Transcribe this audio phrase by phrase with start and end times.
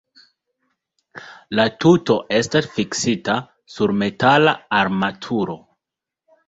[1.59, 3.39] La tuto estas fiksita
[3.77, 5.63] sur metala armaturo.